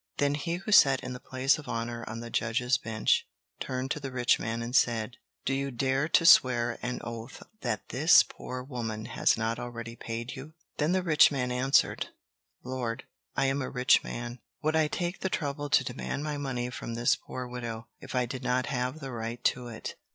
[0.17, 3.27] Then he who sat in the place of honor on the judges' bench,
[3.59, 7.89] turned to the rich man and said: "Do you dare to swear on oath that
[7.89, 12.07] this poor woman has not already paid you?" Then the rich man answered:
[12.63, 13.03] "Lord,
[13.35, 14.39] I am a rich man.
[14.63, 18.25] Would I take the trouble to demand my money from this poor widow, if I
[18.25, 19.93] did not have the right to it?